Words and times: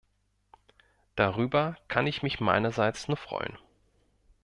Darüber 1.15 1.77
kann 1.87 2.07
ich 2.07 2.23
mich 2.23 2.39
meinerseits 2.39 3.07
nur 3.07 3.17
freuen. 3.17 3.59